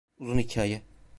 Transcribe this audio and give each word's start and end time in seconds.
Uzun 0.19 0.37
hikâye. 0.39 0.81